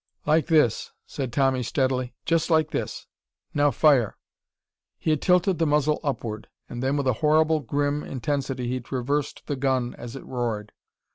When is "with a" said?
6.97-7.13